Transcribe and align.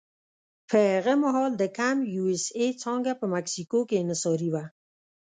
په 0.69 0.77
هغه 0.91 1.13
مهال 1.23 1.51
د 1.57 1.63
کمپ 1.77 2.01
یو 2.15 2.25
اس 2.33 2.43
اې 2.59 2.67
څانګه 2.81 3.11
په 3.19 3.25
مکسیکو 3.33 3.79
کې 3.89 3.95
انحصاري 4.03 4.49
وه. 4.53 4.63